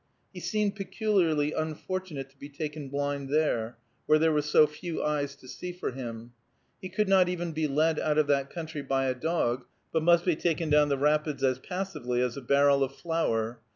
He 0.33 0.39
seemed 0.39 0.75
peculiarly 0.75 1.51
unfortunate 1.53 2.27
to 2.31 2.39
be 2.39 2.49
taken 2.49 2.89
blind 2.89 3.29
there, 3.29 3.77
where 4.07 4.17
there 4.17 4.31
were 4.31 4.41
so 4.41 4.65
few 4.65 5.03
eyes 5.03 5.35
to 5.35 5.47
see 5.47 5.71
for 5.71 5.91
him. 5.91 6.33
He 6.81 6.89
could 6.89 7.07
not 7.07 7.29
even 7.29 7.51
be 7.51 7.67
led 7.67 7.99
out 7.99 8.17
of 8.17 8.25
that 8.25 8.49
country 8.49 8.81
by 8.81 9.05
a 9.05 9.13
dog, 9.13 9.65
but 9.91 10.01
must 10.01 10.25
be 10.25 10.35
taken 10.35 10.71
down 10.71 10.89
the 10.89 10.97
rapids 10.97 11.43
as 11.43 11.59
passively 11.59 12.19
as 12.19 12.35
a 12.35 12.41
barrel 12.41 12.83
of 12.83 12.95
flour. 12.95 13.59